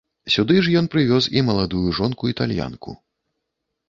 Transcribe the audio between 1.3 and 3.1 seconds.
і маладую жонку-італьянку.